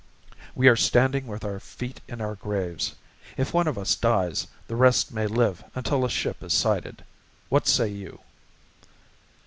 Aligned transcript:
We 0.55 0.67
are 0.67 0.75
standing 0.75 1.27
with 1.27 1.45
our 1.45 1.59
feet 1.59 2.01
in 2.07 2.21
our 2.21 2.33
graves. 2.33 2.95
If 3.37 3.53
one 3.53 3.67
of 3.67 3.77
us 3.77 3.93
dies, 3.93 4.47
the 4.65 4.75
rest 4.75 5.11
may 5.13 5.27
live 5.27 5.63
until 5.75 6.03
a 6.03 6.09
ship 6.09 6.41
is 6.41 6.53
sighted. 6.53 7.03
What 7.49 7.67
say 7.67 7.89
you?" 7.89 8.19